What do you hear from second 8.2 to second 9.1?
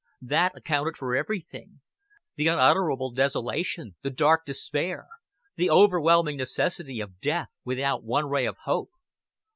ray of hope.